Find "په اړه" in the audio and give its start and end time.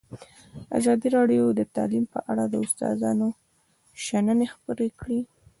2.13-2.45